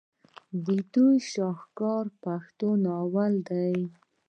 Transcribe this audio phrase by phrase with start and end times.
[0.65, 3.69] د دوي شاهکار پښتو ناول دے